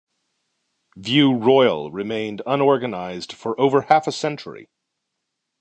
[0.97, 4.67] View Royal remained unorganized for over half a century.